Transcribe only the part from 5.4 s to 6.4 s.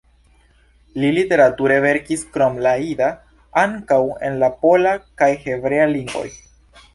hebrea lingvoj.